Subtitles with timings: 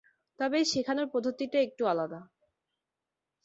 [0.39, 2.19] তবে এই শেখানোর পদ্ধতিটা একটু আলাদা।